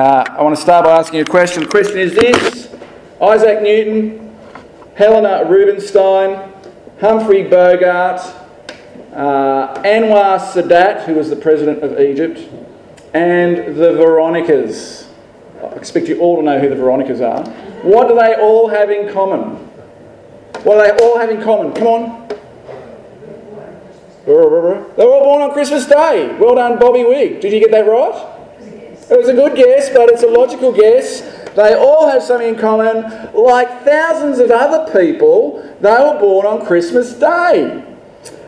Uh, 0.00 0.24
I 0.30 0.42
want 0.42 0.56
to 0.56 0.62
start 0.62 0.86
by 0.86 0.96
asking 0.96 1.20
a 1.20 1.26
question. 1.26 1.62
The 1.62 1.68
question 1.68 1.98
is 1.98 2.14
this 2.14 2.74
Isaac 3.20 3.60
Newton, 3.60 4.34
Helena 4.96 5.44
Rubinstein, 5.46 6.54
Humphrey 7.02 7.42
Bogart, 7.42 8.18
uh, 9.12 9.74
Anwar 9.82 10.40
Sadat, 10.40 11.04
who 11.04 11.16
was 11.16 11.28
the 11.28 11.36
president 11.36 11.82
of 11.82 12.00
Egypt, 12.00 12.40
and 13.12 13.76
the 13.76 13.92
Veronicas. 13.92 15.10
I 15.62 15.66
expect 15.74 16.08
you 16.08 16.18
all 16.18 16.36
to 16.36 16.42
know 16.44 16.58
who 16.58 16.70
the 16.70 16.76
Veronicas 16.76 17.20
are. 17.20 17.44
What 17.82 18.08
do 18.08 18.14
they 18.14 18.36
all 18.36 18.68
have 18.68 18.88
in 18.88 19.12
common? 19.12 19.56
What 20.62 20.82
do 20.82 20.96
they 20.96 21.04
all 21.04 21.18
have 21.18 21.28
in 21.28 21.42
common? 21.42 21.74
Come 21.74 21.86
on. 21.86 22.28
They 24.24 24.32
were 24.32 25.12
all 25.12 25.24
born 25.24 25.42
on 25.42 25.52
Christmas 25.52 25.84
Day. 25.84 26.34
Well 26.40 26.54
done, 26.54 26.78
Bobby 26.78 27.04
Wig. 27.04 27.42
Did 27.42 27.52
you 27.52 27.60
get 27.60 27.70
that 27.72 27.86
right? 27.86 28.38
It 29.10 29.18
was 29.18 29.28
a 29.28 29.34
good 29.34 29.56
guess, 29.56 29.90
but 29.90 30.08
it's 30.08 30.22
a 30.22 30.28
logical 30.28 30.72
guess. 30.72 31.22
They 31.56 31.74
all 31.74 32.08
have 32.08 32.22
something 32.22 32.54
in 32.54 32.56
common. 32.56 33.02
Like 33.34 33.82
thousands 33.82 34.38
of 34.38 34.50
other 34.50 34.90
people, 34.92 35.62
they 35.80 35.90
were 35.90 36.18
born 36.20 36.46
on 36.46 36.64
Christmas 36.64 37.14
Day. 37.14 37.84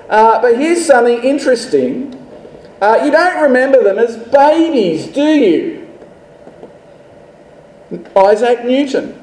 Uh, 0.08 0.40
but 0.40 0.56
here's 0.56 0.86
something 0.86 1.22
interesting. 1.24 2.14
Uh, 2.80 3.02
you 3.04 3.10
don't 3.10 3.42
remember 3.42 3.82
them 3.82 3.98
as 3.98 4.16
babies, 4.16 5.06
do 5.06 5.22
you? 5.22 5.88
Isaac 8.16 8.64
Newton. 8.64 9.20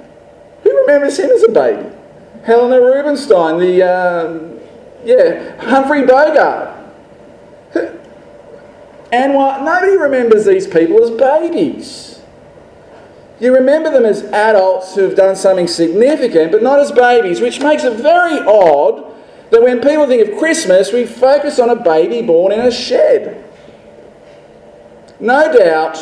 Who 0.63 0.77
remembers 0.81 1.19
him 1.19 1.29
as 1.29 1.43
a 1.43 1.51
baby? 1.51 1.89
Helena 2.43 2.81
Rubinstein, 2.81 3.59
the 3.59 3.83
um, 3.83 4.59
yeah, 5.03 5.55
Humphrey 5.61 6.05
Bogart. 6.05 6.78
And 9.11 9.33
what, 9.33 9.63
nobody 9.63 9.97
remembers 9.97 10.45
these 10.45 10.67
people 10.67 11.03
as 11.03 11.09
babies. 11.11 12.19
You 13.39 13.55
remember 13.55 13.89
them 13.89 14.05
as 14.05 14.23
adults 14.23 14.95
who 14.95 15.01
have 15.01 15.15
done 15.15 15.35
something 15.35 15.67
significant, 15.67 16.51
but 16.51 16.61
not 16.61 16.79
as 16.79 16.91
babies, 16.91 17.39
which 17.39 17.61
makes 17.61 17.83
it 17.83 17.93
very 17.93 18.37
odd 18.39 19.15
that 19.49 19.63
when 19.63 19.81
people 19.81 20.05
think 20.07 20.27
of 20.27 20.37
Christmas, 20.37 20.91
we 20.91 21.05
focus 21.05 21.57
on 21.57 21.69
a 21.69 21.75
baby 21.75 22.21
born 22.21 22.51
in 22.51 22.59
a 22.59 22.71
shed. 22.71 23.43
No 25.19 25.51
doubt 25.51 25.97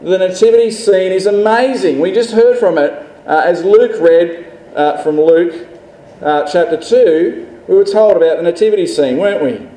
the 0.00 0.18
nativity 0.18 0.70
scene 0.70 1.12
is 1.12 1.26
amazing. 1.26 2.00
We 2.00 2.12
just 2.12 2.32
heard 2.32 2.58
from 2.58 2.76
it 2.76 2.92
uh, 3.26 3.42
as 3.44 3.64
Luke 3.64 4.00
read 4.00 4.46
uh, 4.74 5.02
from 5.02 5.20
Luke 5.20 5.68
uh, 6.20 6.46
chapter 6.50 6.76
2. 6.76 7.62
We 7.68 7.74
were 7.74 7.84
told 7.84 8.16
about 8.16 8.38
the 8.38 8.42
nativity 8.42 8.86
scene, 8.86 9.16
weren't 9.18 9.42
we? 9.42 9.69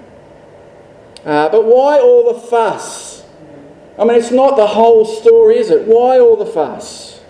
Uh, 1.26 1.50
but 1.50 1.66
why 1.66 2.00
all 2.00 2.34
the 2.34 2.40
fuss? 2.40 3.24
I 3.98 4.06
mean, 4.06 4.18
it's 4.18 4.32
not 4.32 4.56
the 4.56 4.68
whole 4.68 5.06
story, 5.06 5.58
is 5.58 5.70
it? 5.70 5.88
Why 5.88 6.20
all 6.20 6.36
the 6.36 6.46
fuss? 6.46 7.22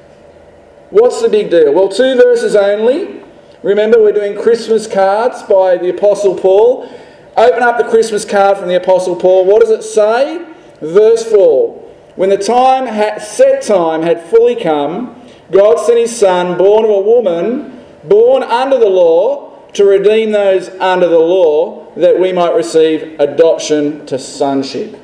What's 0.90 1.22
the 1.22 1.30
big 1.30 1.50
deal? 1.50 1.74
Well, 1.74 1.90
two 1.90 2.16
verses 2.16 2.56
only. 2.56 3.24
Remember, 3.62 4.02
we're 4.02 4.14
doing 4.14 4.40
Christmas 4.40 4.88
cards 4.88 5.44
by 5.44 5.78
the 5.78 5.90
Apostle 5.90 6.36
Paul. 6.36 6.90
Open 7.36 7.64
up 7.64 7.78
the 7.78 7.90
Christmas 7.90 8.26
card 8.26 8.58
from 8.58 8.68
the 8.68 8.76
Apostle 8.76 9.16
Paul. 9.16 9.46
What 9.46 9.62
does 9.62 9.72
it 9.72 9.84
say? 9.84 10.46
Verse 10.82 11.24
4. 11.30 11.74
When 12.16 12.30
the 12.30 12.38
time 12.38 12.86
had, 12.86 13.20
set 13.22 13.64
time 13.64 14.04
had 14.04 14.24
fully 14.24 14.56
come, 14.56 15.20
God 15.52 15.80
sent 15.80 15.98
his 15.98 16.16
Son, 16.16 16.58
born 16.58 16.84
of 16.86 16.92
a 16.92 17.00
woman, 17.00 17.84
born 18.04 18.44
under 18.44 18.78
the 18.78 18.90
law, 18.90 19.58
to 19.74 19.84
redeem 19.84 20.32
those 20.32 20.70
under 20.80 21.08
the 21.08 21.20
law, 21.20 21.83
that 21.96 22.20
we 22.20 22.32
might 22.34 22.56
receive 22.56 23.20
adoption 23.20 24.06
to 24.08 24.18
sonship. 24.18 25.00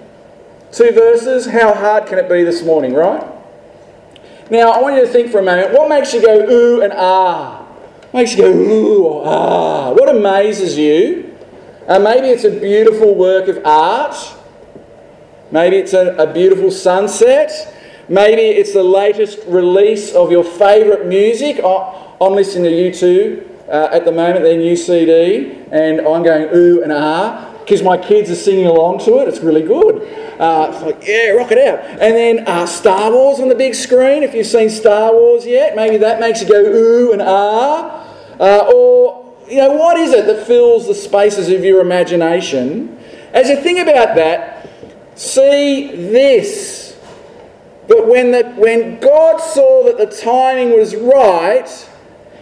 Two 0.71 0.91
verses. 0.91 1.45
How 1.47 1.73
hard 1.73 2.07
can 2.07 2.19
it 2.19 2.29
be 2.29 2.43
this 2.43 2.63
morning, 2.63 2.93
right? 2.93 3.25
Now, 4.49 4.71
I 4.71 4.81
want 4.81 4.95
you 4.95 5.01
to 5.01 5.07
think 5.07 5.31
for 5.31 5.39
a 5.39 5.43
moment 5.43 5.73
what 5.73 5.89
makes 5.89 6.13
you 6.13 6.21
go 6.21 6.49
ooh 6.49 6.81
and 6.81 6.91
ah? 6.95 7.65
What 8.11 8.21
makes 8.21 8.31
you 8.35 8.43
go 8.43 8.51
ooh 8.51 9.03
or 9.03 9.23
ah? 9.25 9.91
What 9.91 10.09
amazes 10.09 10.77
you? 10.77 11.37
Uh, 11.87 11.99
maybe 11.99 12.27
it's 12.27 12.43
a 12.43 12.51
beautiful 12.51 13.15
work 13.15 13.47
of 13.47 13.63
art. 13.65 14.15
Maybe 15.51 15.77
it's 15.77 15.93
a, 15.93 16.15
a 16.17 16.31
beautiful 16.31 16.71
sunset. 16.71 17.75
Maybe 18.07 18.41
it's 18.41 18.73
the 18.73 18.83
latest 18.83 19.39
release 19.47 20.13
of 20.13 20.31
your 20.31 20.43
favourite 20.43 21.05
music. 21.05 21.59
I, 21.63 22.15
I'm 22.21 22.33
listening 22.33 22.71
to 22.71 22.71
U2 22.71 23.48
uh, 23.69 23.89
at 23.91 24.05
the 24.05 24.11
moment, 24.11 24.43
their 24.43 24.57
new 24.57 24.75
CD, 24.75 25.63
and 25.71 26.01
I'm 26.01 26.23
going 26.23 26.49
ooh 26.53 26.81
and 26.81 26.91
ah 26.91 27.49
because 27.69 27.83
my 27.83 27.97
kids 27.97 28.31
are 28.31 28.35
singing 28.35 28.65
along 28.65 28.97
to 28.97 29.19
it. 29.19 29.27
It's 29.27 29.41
really 29.41 29.61
good. 29.61 30.01
Uh, 30.39 30.71
it's 30.73 30.81
like, 30.81 31.07
yeah, 31.07 31.29
rock 31.29 31.51
it 31.51 31.59
out. 31.59 31.79
And 32.01 32.15
then 32.15 32.47
uh, 32.47 32.65
Star 32.65 33.11
Wars 33.11 33.39
on 33.39 33.47
the 33.47 33.53
big 33.53 33.75
screen. 33.75 34.23
If 34.23 34.33
you've 34.33 34.47
seen 34.47 34.71
Star 34.71 35.13
Wars 35.13 35.45
yet, 35.45 35.75
maybe 35.75 35.97
that 35.97 36.19
makes 36.19 36.41
you 36.41 36.47
go 36.47 36.59
ooh 36.59 37.13
and 37.13 37.21
ah. 37.21 38.07
Uh, 38.39 38.71
or, 38.73 39.35
you 39.47 39.57
know, 39.57 39.73
what 39.73 39.97
is 39.97 40.13
it 40.13 40.25
that 40.25 40.47
fills 40.47 40.87
the 40.87 40.95
spaces 40.95 41.49
of 41.49 41.63
your 41.63 41.79
imagination? 41.79 42.97
As 43.33 43.49
you 43.49 43.57
think 43.57 43.77
about 43.77 44.15
that, 44.15 44.67
see 45.13 45.91
this. 45.91 46.97
That 47.87 48.07
when, 48.07 48.31
the, 48.31 48.49
when 48.57 48.99
God 48.99 49.37
saw 49.39 49.83
that 49.83 49.97
the 49.99 50.07
timing 50.07 50.71
was 50.75 50.95
right, 50.95 51.88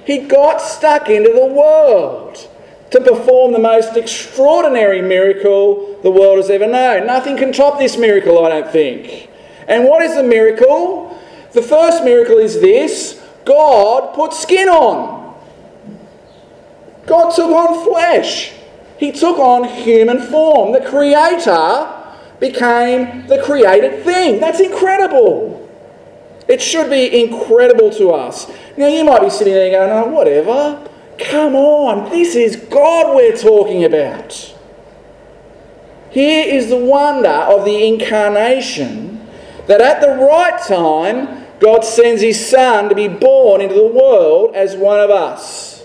he 0.07 0.19
got 0.19 0.62
stuck 0.62 1.09
into 1.09 1.34
the 1.34 1.45
world 1.45 2.50
to 2.91 3.01
perform 3.01 3.51
the 3.51 3.59
most 3.59 3.97
extraordinary 3.97 5.01
miracle 5.01 6.00
the 6.01 6.09
world 6.09 6.38
has 6.38 6.50
ever 6.50 6.66
known. 6.66 7.06
Nothing 7.06 7.35
can 7.35 7.51
top 7.51 7.78
this 7.78 7.97
miracle, 7.97 8.46
I 8.46 8.47
don't 8.47 8.72
think. 8.72 9.29
And 9.67 9.84
what 9.84 10.01
is 10.01 10.16
the 10.16 10.23
miracle? 10.23 11.22
The 11.51 11.62
first 11.62 12.06
miracle 12.06 12.38
is 12.38 12.62
this 12.62 13.22
God 13.44 14.16
put 14.16 14.31
skin 14.31 14.69
on. 14.69 15.35
God 17.06 17.35
took 17.35 17.51
on 17.51 17.84
flesh. 17.84 18.53
He 18.97 19.12
took 19.12 19.38
on 19.38 19.66
human 19.66 20.22
form. 20.22 20.72
The 20.72 20.90
Creator 20.90 21.94
became 22.40 23.28
the 23.28 23.44
created 23.44 24.06
thing. 24.06 24.40
That's 24.40 24.62
incredible. 24.62 25.66
It 26.47 26.62
should 26.62 26.90
be 26.90 27.24
incredible 27.24 27.90
to 27.91 28.12
us. 28.12 28.50
Now, 28.78 28.88
you 28.88 29.03
might 29.03 29.22
be 29.22 29.30
sitting 29.30 29.53
there 29.53 29.72
going, 29.72 29.91
oh, 29.91 30.09
whatever. 30.09 30.90
Come 31.19 31.56
on, 31.56 32.09
this 32.09 32.35
is 32.35 32.56
God 32.56 33.16
we're 33.16 33.35
talking 33.35 33.84
about. 33.84 34.56
Here 36.12 36.46
is 36.46 36.69
the 36.69 36.78
wonder 36.78 37.30
of 37.30 37.66
the 37.66 37.88
incarnation 37.88 39.28
that 39.68 39.81
at 39.81 40.00
the 40.00 40.16
right 40.25 40.62
time, 40.62 41.46
God 41.59 41.84
sends 41.84 42.22
His 42.22 42.50
Son 42.50 42.88
to 42.88 42.96
be 42.96 43.08
born 43.08 43.62
into 43.62 43.75
the 43.75 43.88
world 43.88 44.56
as 44.56 44.75
one 44.75 45.00
of 45.00 45.09
us. 45.09 45.84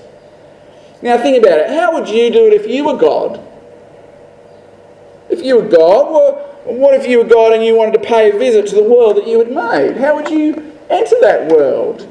Now, 1.01 1.19
think 1.19 1.43
about 1.43 1.59
it. 1.59 1.71
How 1.71 1.93
would 1.95 2.09
you 2.09 2.31
do 2.31 2.47
it 2.47 2.53
if 2.53 2.69
you 2.69 2.85
were 2.85 2.97
God? 2.97 3.43
If 5.29 5.43
you 5.43 5.57
were 5.57 5.69
God, 5.69 6.13
well, 6.13 6.52
what 6.65 6.95
if 6.95 7.07
you 7.07 7.19
were 7.19 7.25
God 7.25 7.53
and 7.53 7.65
you 7.65 7.77
wanted 7.77 8.01
to 8.01 8.07
pay 8.07 8.31
a 8.31 8.39
visit 8.39 8.67
to 8.69 8.77
the 8.77 8.85
world 8.85 9.17
that 9.17 9.27
you 9.27 9.39
had 9.39 9.51
made? 9.51 9.97
How 9.97 10.15
would 10.15 10.31
you 10.31 10.77
enter 10.91 11.17
that 11.21 11.51
world? 11.51 12.09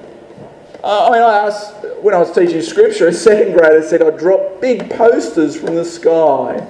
Uh, 0.84 1.08
I 1.08 1.12
mean, 1.12 1.22
I 1.22 1.48
asked, 1.48 1.74
when 2.02 2.14
I 2.14 2.18
was 2.18 2.34
teaching 2.34 2.62
scripture, 2.62 3.08
a 3.08 3.14
second 3.30 3.54
grader 3.54 3.82
said 3.82 4.02
I'd 4.02 4.18
drop 4.18 4.60
big 4.60 4.90
posters 4.90 5.56
from 5.56 5.76
the 5.76 5.86
sky. 5.86 6.68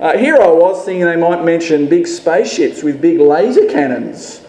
Uh, 0.00 0.16
here 0.16 0.36
I 0.36 0.48
was 0.48 0.84
thinking 0.84 1.04
they 1.04 1.16
might 1.16 1.44
mention 1.44 1.88
big 1.88 2.06
spaceships 2.06 2.82
with 2.82 3.00
big 3.00 3.20
laser 3.20 3.66
cannons. 3.66 4.40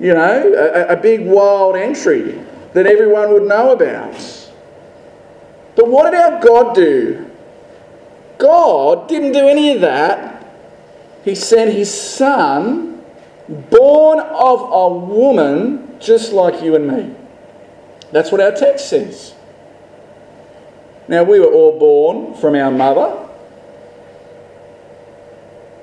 You 0.00 0.14
know, 0.14 0.52
a, 0.54 0.94
a 0.94 0.96
big 0.96 1.24
wild 1.24 1.76
entry 1.76 2.44
that 2.72 2.86
everyone 2.86 3.32
would 3.32 3.44
know 3.44 3.72
about. 3.72 4.14
But 5.76 5.88
what 5.88 6.10
did 6.10 6.20
our 6.20 6.40
God 6.42 6.74
do? 6.74 7.30
God 8.38 9.08
didn't 9.08 9.32
do 9.32 9.46
any 9.46 9.74
of 9.74 9.80
that 9.82 10.39
he 11.24 11.34
sent 11.34 11.72
his 11.72 11.92
son, 11.92 13.04
born 13.48 14.20
of 14.20 14.60
a 14.60 14.88
woman 14.94 15.96
just 16.00 16.32
like 16.32 16.62
you 16.62 16.74
and 16.74 16.88
me. 16.88 17.14
That's 18.12 18.32
what 18.32 18.40
our 18.40 18.52
text 18.52 18.88
says. 18.88 19.34
Now, 21.08 21.24
we 21.24 21.40
were 21.40 21.52
all 21.52 21.78
born 21.78 22.34
from 22.34 22.54
our 22.54 22.70
mother, 22.70 23.28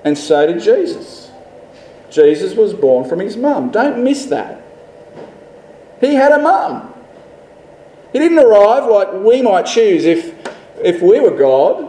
and 0.04 0.18
so 0.18 0.48
did 0.48 0.62
Jesus. 0.62 1.31
Jesus 2.10 2.56
was 2.56 2.74
born 2.74 3.07
from 3.07 3.19
his 3.19 3.36
mum. 3.36 3.69
Don't 3.69 4.04
miss 4.04 4.25
that. 4.28 4.62
He 6.00 6.13
had 6.13 6.31
a 6.31 6.42
mum. 6.42 6.94
He 8.13 8.19
didn't 8.19 8.40
arrive 8.40 8.90
like 8.90 9.13
we 9.13 9.42
might 9.42 9.66
choose 9.66 10.06
if, 10.06 10.33
if 10.81 11.01
we 11.01 11.19
were 11.19 11.38
God. 11.38 11.87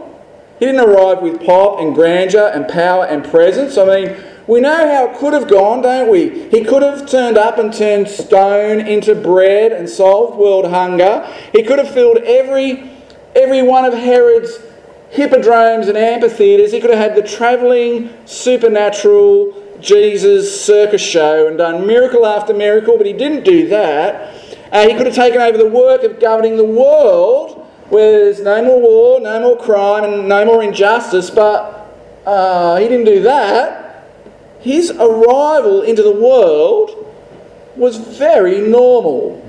He 0.59 0.65
didn't 0.65 0.81
arrive 0.81 1.21
with 1.21 1.43
pomp 1.45 1.79
and 1.79 1.95
grandeur 1.95 2.51
and 2.53 2.67
power 2.67 3.05
and 3.05 3.23
presence. 3.23 3.77
I 3.77 3.85
mean, 3.85 4.23
we 4.45 4.59
know 4.59 4.75
how 4.75 5.09
it 5.09 5.17
could 5.17 5.33
have 5.33 5.47
gone, 5.47 5.81
don't 5.81 6.09
we? 6.09 6.49
He 6.49 6.63
could 6.65 6.81
have 6.81 7.09
turned 7.09 7.37
up 7.37 7.57
and 7.59 7.73
turned 7.73 8.09
stone 8.09 8.81
into 8.81 9.15
bread 9.15 9.71
and 9.71 9.89
solved 9.89 10.37
world 10.37 10.65
hunger. 10.65 11.25
He 11.53 11.63
could 11.63 11.77
have 11.77 11.93
filled 11.93 12.17
every, 12.17 12.91
every 13.35 13.61
one 13.61 13.85
of 13.85 13.93
Herod's 13.93 14.59
hippodromes 15.11 15.87
and 15.87 15.97
amphitheatres. 15.97 16.71
He 16.71 16.81
could 16.81 16.89
have 16.89 16.99
had 16.99 17.15
the 17.15 17.27
travelling, 17.27 18.09
supernatural 18.25 19.53
Jesus' 19.79 20.65
circus 20.65 21.01
show 21.01 21.47
and 21.47 21.57
done 21.57 21.87
miracle 21.87 22.25
after 22.25 22.53
miracle, 22.53 22.97
but 22.97 23.05
he 23.05 23.13
didn't 23.13 23.45
do 23.45 23.67
that. 23.69 24.33
Uh, 24.71 24.87
he 24.87 24.93
could 24.95 25.05
have 25.05 25.15
taken 25.15 25.39
over 25.41 25.57
the 25.57 25.69
work 25.69 26.03
of 26.03 26.19
governing 26.19 26.57
the 26.57 26.65
world 26.65 27.68
where 27.89 28.25
there's 28.25 28.41
no 28.41 28.63
more 28.63 28.79
war, 28.79 29.19
no 29.19 29.39
more 29.39 29.57
crime, 29.57 30.03
and 30.03 30.27
no 30.27 30.45
more 30.45 30.63
injustice, 30.63 31.29
but 31.29 31.79
uh, 32.25 32.77
he 32.77 32.87
didn't 32.87 33.05
do 33.05 33.23
that. 33.23 34.07
His 34.59 34.91
arrival 34.91 35.81
into 35.81 36.03
the 36.03 36.11
world 36.11 37.13
was 37.75 37.97
very 37.97 38.61
normal. 38.61 39.45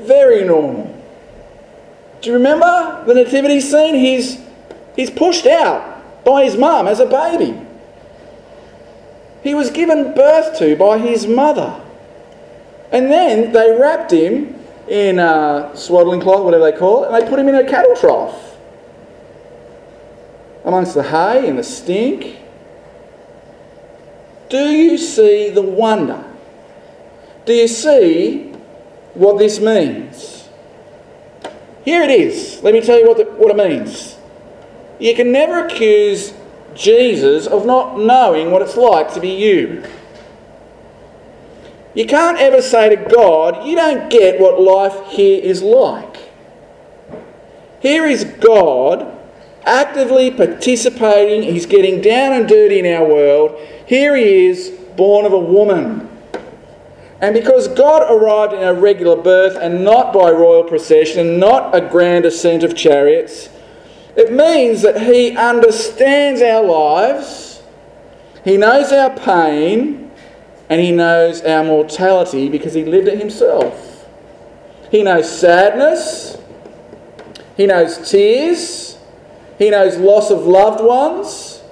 Very 0.00 0.44
normal. 0.44 0.92
Do 2.20 2.30
you 2.30 2.34
remember 2.34 3.04
the 3.06 3.14
nativity 3.14 3.60
scene? 3.60 3.94
He's, 3.94 4.38
he's 4.94 5.10
pushed 5.10 5.46
out 5.46 6.24
by 6.24 6.44
his 6.44 6.56
mum 6.56 6.86
as 6.86 7.00
a 7.00 7.06
baby. 7.06 7.60
He 9.42 9.54
was 9.54 9.70
given 9.70 10.14
birth 10.14 10.58
to 10.58 10.76
by 10.76 10.98
his 10.98 11.26
mother. 11.26 11.80
And 12.92 13.10
then 13.10 13.52
they 13.52 13.76
wrapped 13.78 14.12
him 14.12 14.55
in 14.88 15.18
a 15.18 15.72
swaddling 15.74 16.20
cloth, 16.20 16.44
whatever 16.44 16.70
they 16.70 16.76
call 16.76 17.04
it, 17.04 17.12
and 17.12 17.22
they 17.22 17.28
put 17.28 17.38
him 17.38 17.48
in 17.48 17.54
a 17.54 17.68
cattle 17.68 17.94
trough 17.96 18.56
amongst 20.64 20.94
the 20.94 21.02
hay 21.02 21.48
and 21.48 21.58
the 21.58 21.64
stink. 21.64 22.38
Do 24.48 24.70
you 24.70 24.98
see 24.98 25.50
the 25.50 25.62
wonder? 25.62 26.24
Do 27.46 27.52
you 27.52 27.68
see 27.68 28.52
what 29.14 29.38
this 29.38 29.60
means? 29.60 30.48
Here 31.84 32.02
it 32.02 32.10
is. 32.10 32.60
Let 32.62 32.74
me 32.74 32.80
tell 32.80 32.98
you 32.98 33.06
what, 33.06 33.16
the, 33.16 33.24
what 33.24 33.50
it 33.50 33.56
means. 33.56 34.16
You 34.98 35.14
can 35.14 35.30
never 35.30 35.66
accuse 35.66 36.34
Jesus 36.74 37.46
of 37.46 37.64
not 37.64 37.98
knowing 37.98 38.50
what 38.50 38.62
it's 38.62 38.76
like 38.76 39.14
to 39.14 39.20
be 39.20 39.30
you. 39.30 39.84
You 41.96 42.04
can't 42.04 42.38
ever 42.38 42.60
say 42.60 42.94
to 42.94 42.96
God, 42.96 43.66
You 43.66 43.74
don't 43.74 44.10
get 44.10 44.38
what 44.38 44.60
life 44.60 45.12
here 45.12 45.42
is 45.42 45.62
like. 45.62 46.18
Here 47.80 48.04
is 48.04 48.24
God 48.24 49.14
actively 49.64 50.30
participating, 50.30 51.42
He's 51.42 51.64
getting 51.64 52.02
down 52.02 52.34
and 52.34 52.46
dirty 52.46 52.80
in 52.80 52.86
our 52.86 53.08
world. 53.08 53.58
Here 53.86 54.14
He 54.14 54.46
is, 54.46 54.68
born 54.94 55.24
of 55.24 55.32
a 55.32 55.38
woman. 55.38 56.06
And 57.22 57.32
because 57.32 57.66
God 57.68 58.02
arrived 58.12 58.52
in 58.52 58.62
a 58.62 58.74
regular 58.74 59.16
birth 59.16 59.56
and 59.56 59.82
not 59.82 60.12
by 60.12 60.30
royal 60.30 60.64
procession, 60.64 61.38
not 61.38 61.74
a 61.74 61.80
grand 61.80 62.26
ascent 62.26 62.62
of 62.62 62.76
chariots, 62.76 63.48
it 64.16 64.30
means 64.30 64.82
that 64.82 65.00
He 65.00 65.34
understands 65.34 66.42
our 66.42 66.62
lives, 66.62 67.62
He 68.44 68.58
knows 68.58 68.92
our 68.92 69.16
pain, 69.18 70.05
and 70.68 70.80
He 70.80 70.92
knows 70.92 71.42
our 71.42 71.64
mortality 71.64 72.48
because 72.48 72.74
He 72.74 72.84
lived 72.84 73.08
it 73.08 73.18
Himself. 73.18 74.06
He 74.90 75.02
knows 75.02 75.38
sadness, 75.38 76.38
He 77.56 77.66
knows 77.66 78.10
tears, 78.10 78.98
He 79.58 79.70
knows 79.70 79.96
loss 79.96 80.30
of 80.30 80.46
loved 80.46 80.82
ones, 80.82 81.62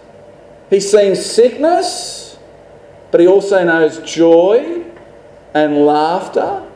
He's 0.70 0.90
seen 0.90 1.16
sickness, 1.16 2.38
but 3.10 3.20
He 3.20 3.26
also 3.26 3.64
knows 3.64 3.98
joy 4.00 4.84
and 5.54 5.86
laughter 5.86 6.68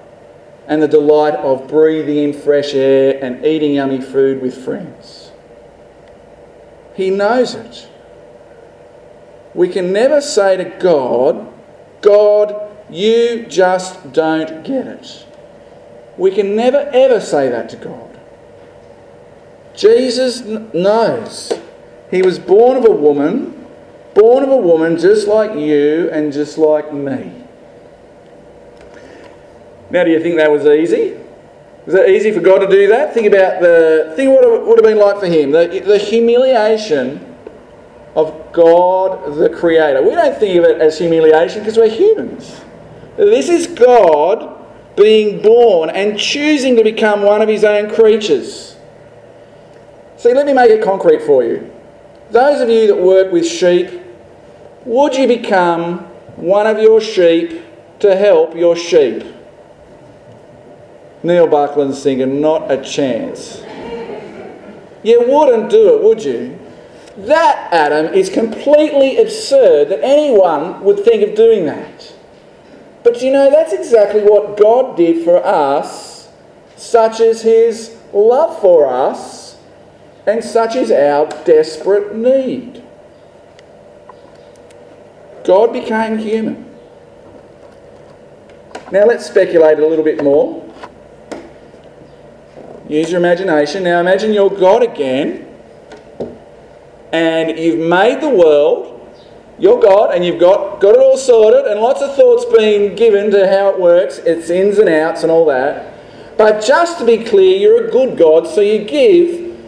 and 0.69 0.83
the 0.83 0.89
delight 0.89 1.35
of 1.35 1.67
breathing 1.67 2.19
in 2.19 2.33
fresh 2.33 2.75
air 2.75 3.19
and 3.23 3.45
eating 3.45 3.75
yummy 3.75 4.01
food 4.01 4.43
with 4.43 4.65
friends. 4.65 5.33
He 6.95 7.11
knows 7.11 7.55
it. 7.55 7.89
We 9.55 9.69
can 9.69 9.93
never 9.93 10.21
say 10.21 10.57
to 10.59 10.65
God, 10.65 11.53
God, 12.01 12.71
you 12.91 13.47
just 13.47 14.13
don't 14.13 14.65
get 14.65 14.87
it. 14.87 15.27
We 16.17 16.31
can 16.31 16.57
never 16.57 16.91
ever 16.93 17.21
say 17.21 17.49
that 17.49 17.69
to 17.71 17.77
God. 17.77 18.19
Jesus 19.75 20.43
knows. 20.43 21.53
He 22.11 22.23
was 22.23 22.39
born 22.39 22.77
of 22.77 22.85
a 22.85 22.91
woman, 22.91 23.67
born 24.15 24.43
of 24.43 24.51
a 24.51 24.57
woman 24.57 24.99
just 24.99 25.29
like 25.29 25.57
you 25.59 26.11
and 26.11 26.33
just 26.33 26.59
like 26.59 26.93
me. 26.93 27.33
Now, 29.91 30.05
do 30.05 30.11
you 30.11 30.21
think 30.21 30.37
that 30.37 30.51
was 30.51 30.67
easy? 30.67 31.17
Was 31.87 31.95
it 31.95 32.11
easy 32.11 32.33
for 32.33 32.41
God 32.41 32.59
to 32.59 32.69
do 32.69 32.89
that? 32.89 33.15
Think 33.15 33.27
about 33.27 33.61
the 33.61 34.13
think 34.17 34.31
what 34.31 34.45
it 34.45 34.67
would 34.67 34.79
have 34.79 34.85
been 34.85 34.99
like 34.99 35.21
for 35.21 35.27
him. 35.27 35.53
The, 35.53 35.83
the 35.87 35.99
humiliation 35.99 37.28
of 38.19 38.53
God 38.53 39.37
the 39.37 39.49
Creator. 39.49 40.03
We 40.03 40.11
don't 40.11 40.37
think 40.37 40.59
of 40.59 40.65
it 40.65 40.81
as 40.81 40.99
humiliation 40.99 41.61
because 41.61 41.77
we're 41.77 41.89
humans. 41.89 42.61
This 43.17 43.49
is 43.49 43.69
God 43.69 44.57
being 44.97 45.41
born 45.41 45.89
and 45.91 46.19
choosing 46.19 46.75
to 46.75 46.83
become 46.83 47.23
one 47.23 47.41
of 47.43 47.49
his 47.49 47.63
own 47.63 47.95
creatures. 47.95 48.77
See, 50.17 50.35
let 50.35 50.47
me 50.47 50.53
make 50.53 50.69
it 50.69 50.83
concrete 50.83 51.23
for 51.23 51.45
you. 51.45 51.71
Those 52.33 52.61
of 52.61 52.69
you 52.69 52.89
that 52.89 52.99
work 52.99 53.31
with 53.31 53.47
sheep, 53.47 53.89
would 54.85 55.15
you 55.15 55.29
become 55.29 55.99
one 56.35 56.67
of 56.67 56.79
your 56.79 57.01
sheep 57.01 57.63
to 58.01 58.17
help 58.17 58.57
your 58.57 58.75
sheep? 58.75 59.23
Neil 61.23 61.47
Buckland's 61.47 62.03
thinking, 62.03 62.41
not 62.41 62.69
a 62.69 62.83
chance. 62.83 63.63
You 65.05 65.25
wouldn't 65.25 65.71
do 65.71 65.95
it, 65.95 66.03
would 66.03 66.25
you? 66.25 66.59
That, 67.19 67.73
Adam, 67.73 68.15
is 68.15 68.31
completely 68.31 69.19
absurd 69.19 69.89
that 69.89 70.05
anyone 70.05 70.85
would 70.85 71.05
think 71.05 71.29
of 71.29 71.35
doing 71.35 71.67
that. 71.67 72.15
But 73.03 73.21
you 73.23 73.33
know, 73.33 73.51
that's 73.51 73.73
exactly 73.73 74.23
what 74.23 74.57
God 74.57 74.97
did 74.97 75.25
for 75.25 75.45
us, 75.45 76.29
such 76.77 77.19
as 77.19 77.43
His 77.43 77.97
love 78.13 78.61
for 78.61 78.87
us, 78.87 79.57
and 80.27 80.45
such 80.45 80.77
is 80.77 80.93
our 80.93 81.27
desperate 81.45 82.15
need. 82.15 82.85
God 85.43 85.73
became 85.73 86.19
human. 86.19 86.67
Now 88.93 89.07
let's 89.07 89.27
speculate 89.27 89.81
a 89.81 89.87
little 89.87 90.05
bit 90.05 90.23
more. 90.23 90.65
Use 92.89 93.11
your 93.11 93.19
imagination. 93.19 93.83
Now 93.83 94.01
imagine 94.01 94.33
you're 94.33 94.51
God 94.51 94.85
again 94.85 95.48
and 97.13 97.59
you've 97.59 97.79
made 97.79 98.21
the 98.21 98.29
world. 98.29 98.95
You're 99.59 99.81
God 99.81 100.15
and 100.15 100.25
you've 100.25 100.39
got, 100.39 100.81
got 100.81 100.95
it 100.95 101.01
all 101.01 101.17
sorted 101.17 101.67
and 101.67 101.81
lots 101.81 102.01
of 102.01 102.15
thoughts 102.15 102.45
being 102.57 102.95
given 102.95 103.31
to 103.33 103.49
how 103.49 103.71
it 103.71 103.81
works, 103.81 104.19
its 104.19 104.51
ins 104.51 104.79
and 104.79 104.89
outs 104.89 105.23
and 105.23 105.33
all 105.33 105.47
that. 105.47 105.95
But 106.37 106.65
just 106.65 106.99
to 106.99 107.05
be 107.05 107.25
clear, 107.25 107.57
you're 107.57 107.89
a 107.89 107.91
good 107.91 108.17
God, 108.17 108.47
so 108.47 108.61
you 108.61 108.85
give 108.85 109.59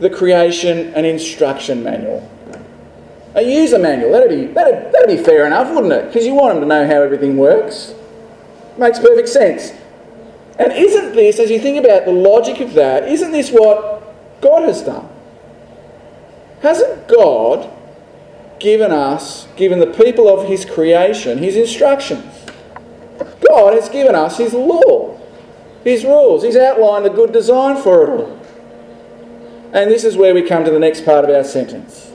the 0.00 0.10
creation 0.10 0.92
an 0.94 1.04
instruction 1.04 1.84
manual. 1.84 2.28
A 3.34 3.42
user 3.42 3.78
manual. 3.78 4.10
That'd 4.10 4.30
be, 4.30 4.52
that'd, 4.52 4.92
that'd 4.92 5.08
be 5.08 5.22
fair 5.22 5.46
enough, 5.46 5.72
wouldn't 5.72 5.92
it? 5.92 6.06
Because 6.06 6.26
you 6.26 6.34
want 6.34 6.54
them 6.54 6.62
to 6.62 6.66
know 6.66 6.86
how 6.88 7.02
everything 7.02 7.36
works. 7.36 7.94
Makes 8.76 8.98
perfect 8.98 9.28
sense. 9.28 9.72
And 10.58 10.72
isn't 10.72 11.14
this, 11.14 11.38
as 11.38 11.50
you 11.50 11.60
think 11.60 11.78
about 11.78 12.04
the 12.04 12.10
logic 12.10 12.60
of 12.60 12.74
that, 12.74 13.04
isn't 13.04 13.30
this 13.30 13.50
what 13.50 14.40
God 14.40 14.64
has 14.64 14.82
done? 14.82 15.08
Hasn't 16.62 17.08
God 17.08 17.70
given 18.58 18.90
us, 18.90 19.46
given 19.56 19.78
the 19.78 19.86
people 19.86 20.28
of 20.28 20.48
His 20.48 20.64
creation, 20.64 21.38
His 21.38 21.56
instructions? 21.56 22.46
God 23.48 23.74
has 23.74 23.88
given 23.88 24.14
us 24.14 24.38
His 24.38 24.52
law, 24.52 25.18
His 25.84 26.04
rules. 26.04 26.42
He's 26.42 26.56
outlined 26.56 27.06
a 27.06 27.10
good 27.10 27.32
design 27.32 27.80
for 27.80 28.04
it 28.04 28.20
all. 28.20 28.38
And 29.72 29.90
this 29.90 30.04
is 30.04 30.16
where 30.16 30.34
we 30.34 30.42
come 30.42 30.64
to 30.64 30.70
the 30.70 30.78
next 30.78 31.04
part 31.04 31.24
of 31.24 31.30
our 31.30 31.44
sentence. 31.44 32.10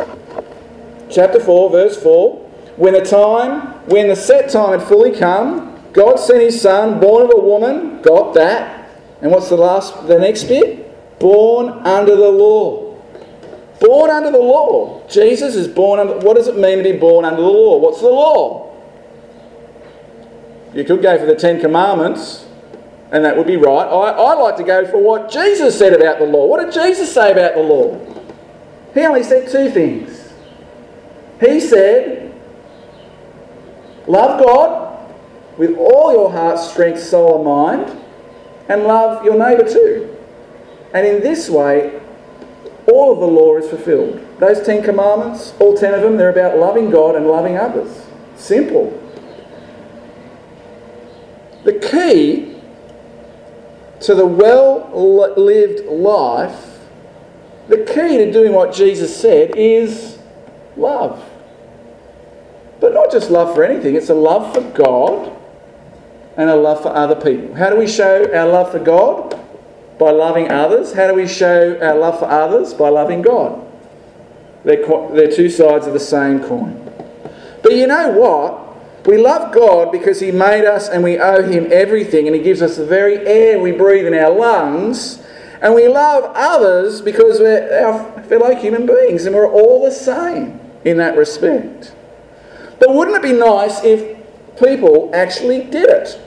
Chapter 1.10 1.40
4, 1.40 1.70
verse 1.70 2.02
4. 2.02 2.38
When 2.76 2.94
the 2.94 3.02
time, 3.02 3.74
when 3.88 4.08
the 4.08 4.16
set 4.16 4.50
time 4.50 4.80
had 4.80 4.88
fully 4.88 5.12
come, 5.12 5.80
God 5.94 6.16
sent 6.16 6.42
his 6.42 6.60
son, 6.60 7.00
born 7.00 7.24
of 7.24 7.32
a 7.32 7.40
woman, 7.40 8.02
got 8.02 8.34
that. 8.34 8.90
And 9.22 9.32
what's 9.32 9.50
the 9.50 9.56
last 9.56 10.08
the 10.08 10.18
next 10.18 10.46
bit? 10.46 11.20
Born 11.20 11.70
under 11.70 12.16
the 12.16 12.30
law. 12.30 12.83
Born 13.80 14.10
under 14.10 14.32
the 14.32 14.38
law. 14.38 15.06
Jesus 15.08 15.56
is 15.56 15.68
born 15.68 16.00
under 16.00 16.18
what 16.18 16.38
does 16.38 16.48
it 16.48 16.58
mean 16.58 16.78
to 16.78 16.84
be 16.84 16.98
born 16.98 17.26
under 17.26 17.42
the 17.42 17.48
law? 17.48 17.78
What's 17.78 18.02
the 18.02 18.08
law? 18.08 18.72
You 20.74 20.84
could 20.84 21.02
go 21.02 21.18
for 21.20 21.26
the 21.26 21.36
Ten 21.36 21.60
Commandments, 21.60 22.46
and 23.12 23.24
that 23.26 23.38
would 23.38 23.48
be 23.48 23.58
right. 23.58 23.86
I, 23.86 24.10
I 24.10 24.34
like 24.34 24.58
to 24.58 24.64
go 24.64 24.88
for 24.88 24.98
what 24.98 25.32
Jesus 25.32 25.78
said 25.78 25.94
about 25.94 26.20
the 26.20 26.26
law. 26.26 26.48
What 26.48 26.64
did 26.64 26.74
Jesus 26.74 27.14
say 27.14 27.32
about 27.32 27.56
the 27.56 27.62
law? 27.62 28.00
He 28.94 29.02
only 29.02 29.24
said 29.24 29.50
two 29.50 29.70
things. 29.70 30.34
He 31.40 31.60
said, 31.60 32.34
Love 34.08 34.44
God 34.44 35.14
with 35.58 35.76
all 35.78 36.12
your 36.12 36.32
heart, 36.32 36.60
strength, 36.60 37.02
soul, 37.02 37.36
and 37.36 37.46
mind, 37.46 38.04
and 38.70 38.84
love 38.84 39.24
your 39.24 39.38
neighbour 39.38 39.68
too. 39.68 40.16
And 40.94 41.06
in 41.06 41.22
this 41.22 41.50
way, 41.50 42.02
all 42.92 43.14
of 43.14 43.20
the 43.20 43.26
law 43.26 43.58
is 43.58 43.70
fulfilled. 43.70 44.20
Those 44.40 44.66
Ten 44.66 44.84
Commandments, 44.84 45.54
all 45.60 45.76
ten 45.76 45.94
of 45.94 46.02
them, 46.02 46.18
they're 46.18 46.30
about 46.30 46.58
loving 46.58 46.90
God 46.90 47.16
and 47.16 47.28
loving 47.28 47.58
others. 47.58 48.06
simple. 48.36 49.00
The 51.64 51.74
key 51.80 52.56
to 54.02 54.16
the 54.16 54.26
well 54.26 54.90
lived 55.38 55.86
life, 55.86 56.80
the 57.70 57.78
key 57.78 58.18
to 58.18 58.32
doing 58.32 58.52
what 58.52 58.74
Jesus 58.74 59.16
said 59.16 59.56
is 59.56 60.20
love. 60.76 61.24
But 62.82 62.94
not 62.94 63.12
just 63.12 63.32
love 63.32 63.56
for 63.56 63.64
anything, 63.64 63.96
it's 63.96 64.10
a 64.10 64.14
love 64.14 64.54
for 64.54 64.62
God 64.72 65.34
and 66.36 66.50
a 66.50 66.56
love 66.56 66.82
for 66.82 66.90
other 66.90 67.16
people. 67.16 67.56
How 67.56 67.70
do 67.70 67.78
we 67.78 67.88
show 67.88 68.30
our 68.34 68.48
love 68.48 68.72
for 68.72 68.80
God? 68.80 69.40
By 70.00 70.12
loving 70.12 70.52
others. 70.52 70.94
How 70.94 71.08
do 71.08 71.14
we 71.14 71.28
show 71.28 71.80
our 71.82 71.96
love 71.96 72.20
for 72.20 72.26
others? 72.26 72.74
By 72.74 72.90
loving 72.90 73.22
God. 73.22 73.60
They're, 74.64 74.86
they're 75.12 75.32
two 75.32 75.50
sides 75.50 75.88
of 75.88 75.94
the 75.94 76.00
same 76.00 76.42
coin. 76.44 76.80
But 77.62 77.76
you 77.76 77.88
know 77.88 78.10
what? 78.10 79.08
We 79.08 79.18
love 79.18 79.54
God 79.54 79.92
because 79.92 80.20
He 80.20 80.32
made 80.32 80.66
us 80.66 80.88
and 80.88 81.04
we 81.04 81.20
owe 81.20 81.44
Him 81.44 81.68
everything, 81.72 82.28
and 82.28 82.36
He 82.36 82.42
gives 82.42 82.62
us 82.62 82.78
the 82.78 82.86
very 82.86 83.18
air 83.28 83.60
we 83.60 83.72
breathe 83.72 84.06
in 84.06 84.14
our 84.14 84.32
lungs. 84.32 85.22
And 85.62 85.74
we 85.74 85.88
love 85.88 86.32
others 86.36 87.02
because 87.02 87.40
we're 87.40 87.86
our 87.86 88.22
fellow 88.24 88.54
human 88.54 88.86
beings 88.86 89.26
and 89.26 89.34
we're 89.34 89.50
all 89.50 89.82
the 89.82 89.92
same 89.92 90.60
in 90.84 90.98
that 90.98 91.16
respect. 91.16 91.96
But 92.80 92.94
wouldn't 92.94 93.16
it 93.16 93.24
be 93.24 93.32
nice 93.32 93.82
if 93.82 94.18
people 94.62 95.10
actually 95.14 95.64
did 95.64 95.90
it? 95.90 96.20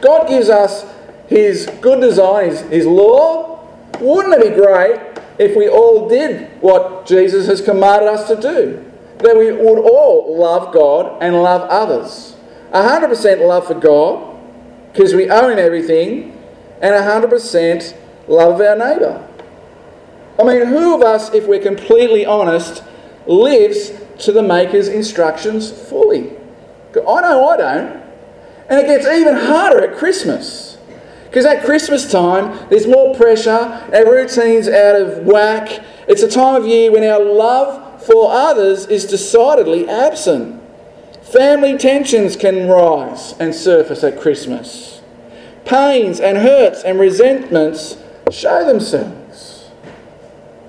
God 0.00 0.28
gives 0.28 0.48
us 0.48 0.84
His 1.28 1.66
good 1.80 2.00
design, 2.00 2.50
His, 2.50 2.60
his 2.62 2.86
law. 2.86 3.68
Wouldn't 4.00 4.34
it 4.34 4.50
be 4.50 4.54
great 4.54 5.00
if 5.38 5.56
we 5.56 5.68
all 5.68 6.08
did 6.08 6.50
what 6.62 7.06
Jesus 7.06 7.46
has 7.46 7.60
commanded 7.60 8.08
us 8.08 8.28
to 8.28 8.40
do? 8.40 8.86
that 9.18 9.36
we 9.36 9.50
would 9.50 9.78
all 9.78 10.36
love 10.38 10.72
God 10.72 11.22
and 11.22 11.42
love 11.42 11.62
others. 11.70 12.36
100% 12.72 13.46
love 13.46 13.66
for 13.66 13.74
God, 13.74 14.36
because 14.92 15.14
we 15.14 15.30
owe 15.30 15.48
Him 15.48 15.58
everything, 15.58 16.32
and 16.82 16.94
100% 16.94 17.96
love 18.28 18.60
of 18.60 18.66
our 18.66 18.76
neighbour. 18.76 19.26
I 20.38 20.44
mean, 20.44 20.66
who 20.66 20.94
of 20.94 21.02
us, 21.02 21.32
if 21.32 21.46
we're 21.46 21.62
completely 21.62 22.26
honest, 22.26 22.82
lives 23.26 23.92
to 24.18 24.32
the 24.32 24.42
Maker's 24.42 24.88
instructions 24.88 25.70
fully? 25.70 26.36
I 26.94 27.20
know 27.20 27.48
I 27.48 27.56
don't. 27.56 28.02
And 28.68 28.80
it 28.80 28.86
gets 28.86 29.06
even 29.06 29.34
harder 29.34 29.80
at 29.80 29.96
Christmas. 29.96 30.65
Because 31.36 31.54
at 31.54 31.66
Christmas 31.66 32.10
time, 32.10 32.66
there's 32.70 32.86
more 32.86 33.14
pressure, 33.14 33.50
our 33.50 34.10
routine's 34.10 34.68
out 34.68 34.98
of 34.98 35.18
whack. 35.26 35.84
It's 36.08 36.22
a 36.22 36.30
time 36.30 36.62
of 36.62 36.66
year 36.66 36.90
when 36.90 37.04
our 37.04 37.22
love 37.22 38.02
for 38.02 38.32
others 38.32 38.86
is 38.86 39.04
decidedly 39.04 39.86
absent. 39.86 40.62
Family 41.22 41.76
tensions 41.76 42.36
can 42.36 42.66
rise 42.66 43.34
and 43.38 43.54
surface 43.54 44.02
at 44.02 44.18
Christmas. 44.18 45.02
Pains 45.66 46.20
and 46.20 46.38
hurts 46.38 46.82
and 46.82 46.98
resentments 46.98 47.98
show 48.30 48.64
themselves. 48.64 49.68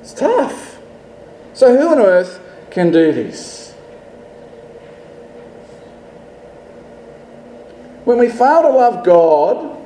It's 0.02 0.12
tough. 0.12 0.80
So, 1.54 1.78
who 1.78 1.88
on 1.88 2.00
earth 2.00 2.42
can 2.72 2.92
do 2.92 3.14
this? 3.14 3.72
When 8.04 8.18
we 8.18 8.28
fail 8.28 8.64
to 8.64 8.70
love 8.70 9.06
God 9.06 9.76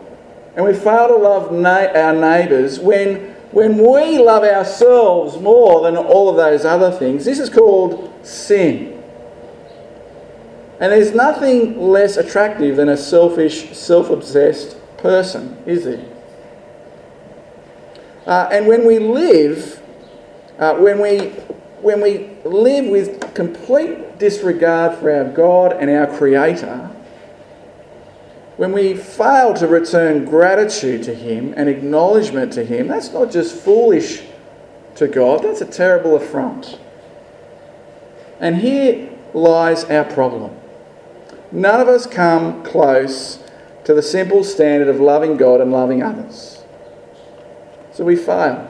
and 0.55 0.65
we 0.65 0.73
fail 0.73 1.07
to 1.07 1.15
love 1.15 1.51
na- 1.51 1.91
our 1.93 2.13
neighbours, 2.13 2.79
when 2.79 3.31
when 3.51 3.77
we 3.77 4.17
love 4.17 4.43
ourselves 4.43 5.37
more 5.37 5.81
than 5.81 5.97
all 5.97 6.29
of 6.29 6.37
those 6.37 6.63
other 6.63 6.89
things, 6.89 7.25
this 7.25 7.37
is 7.37 7.49
called 7.49 8.13
sin. 8.25 9.03
And 10.79 10.91
there's 10.91 11.13
nothing 11.13 11.79
less 11.79 12.17
attractive 12.17 12.77
than 12.77 12.89
a 12.89 12.97
selfish, 12.97 13.77
self 13.77 14.09
obsessed 14.09 14.77
person, 14.97 15.57
is 15.65 15.83
there? 15.83 16.05
Uh, 18.25 18.47
and 18.51 18.67
when 18.67 18.85
we 18.85 18.99
live, 18.99 19.81
uh, 20.57 20.75
when, 20.75 20.99
we, 20.99 21.29
when 21.81 22.01
we 22.01 22.29
live 22.45 22.85
with 22.85 23.33
complete 23.33 24.17
disregard 24.17 24.97
for 24.97 25.11
our 25.11 25.25
God 25.25 25.73
and 25.73 25.89
our 25.89 26.07
Creator, 26.17 26.89
when 28.57 28.71
we 28.71 28.93
fail 28.95 29.53
to 29.55 29.67
return 29.67 30.25
gratitude 30.25 31.03
to 31.03 31.15
Him 31.15 31.53
and 31.55 31.69
acknowledgement 31.69 32.53
to 32.53 32.65
Him, 32.65 32.87
that's 32.87 33.11
not 33.11 33.31
just 33.31 33.55
foolish 33.55 34.23
to 34.95 35.07
God, 35.07 35.43
that's 35.43 35.61
a 35.61 35.65
terrible 35.65 36.15
affront. 36.15 36.79
And 38.39 38.57
here 38.57 39.09
lies 39.33 39.83
our 39.85 40.03
problem. 40.03 40.55
None 41.51 41.79
of 41.79 41.87
us 41.87 42.05
come 42.05 42.63
close 42.63 43.43
to 43.83 43.93
the 43.93 44.01
simple 44.01 44.43
standard 44.43 44.87
of 44.87 44.99
loving 44.99 45.37
God 45.37 45.61
and 45.61 45.71
loving 45.71 46.03
others. 46.03 46.63
So 47.93 48.03
we 48.03 48.15
fail. 48.15 48.67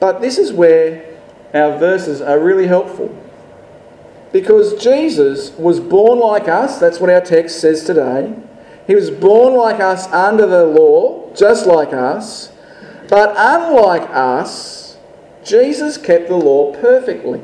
But 0.00 0.20
this 0.20 0.38
is 0.38 0.52
where 0.52 1.18
our 1.54 1.78
verses 1.78 2.20
are 2.20 2.38
really 2.38 2.66
helpful. 2.66 3.23
Because 4.34 4.82
Jesus 4.82 5.52
was 5.52 5.78
born 5.78 6.18
like 6.18 6.48
us, 6.48 6.80
that's 6.80 6.98
what 6.98 7.08
our 7.08 7.20
text 7.20 7.60
says 7.60 7.84
today. 7.84 8.34
He 8.84 8.96
was 8.96 9.08
born 9.08 9.54
like 9.54 9.78
us 9.78 10.08
under 10.08 10.44
the 10.44 10.64
law, 10.64 11.32
just 11.36 11.66
like 11.66 11.92
us. 11.92 12.50
But 13.08 13.32
unlike 13.38 14.10
us, 14.10 14.96
Jesus 15.44 15.96
kept 15.98 16.26
the 16.26 16.34
law 16.34 16.74
perfectly. 16.74 17.42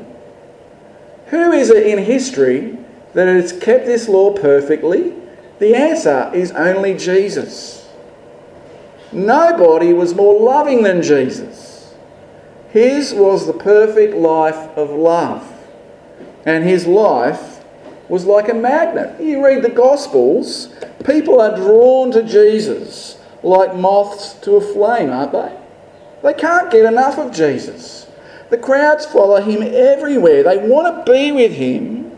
Who 1.27 1.53
is 1.53 1.69
it 1.69 1.87
in 1.87 2.03
history 2.03 2.77
that 3.13 3.29
has 3.29 3.53
kept 3.53 3.85
this 3.85 4.09
law 4.09 4.33
perfectly? 4.33 5.13
The 5.59 5.73
answer 5.73 6.29
is 6.33 6.51
only 6.51 6.97
Jesus. 6.97 7.89
Nobody 9.13 9.93
was 9.93 10.13
more 10.13 10.37
loving 10.41 10.83
than 10.83 11.01
Jesus. 11.01 11.93
His 12.71 13.13
was 13.13 13.47
the 13.47 13.53
perfect 13.53 14.13
life 14.13 14.57
of 14.75 14.89
love 14.89 15.59
and 16.45 16.63
his 16.63 16.87
life 16.87 17.63
was 18.09 18.25
like 18.25 18.49
a 18.49 18.53
magnet. 18.53 19.21
You 19.21 19.43
read 19.45 19.63
the 19.63 19.69
Gospels, 19.69 20.73
people 21.05 21.39
are 21.39 21.55
drawn 21.55 22.11
to 22.11 22.23
Jesus 22.23 23.17
like 23.43 23.75
moths 23.75 24.33
to 24.41 24.55
a 24.55 24.61
flame, 24.61 25.09
aren't 25.09 25.31
they? 25.31 25.57
They 26.23 26.33
can't 26.33 26.71
get 26.71 26.85
enough 26.85 27.17
of 27.17 27.31
Jesus. 27.31 28.07
The 28.49 28.57
crowds 28.57 29.05
follow 29.05 29.41
him 29.41 29.61
everywhere, 29.63 30.43
they 30.43 30.57
want 30.57 31.05
to 31.05 31.11
be 31.11 31.31
with 31.31 31.53
him. 31.53 32.11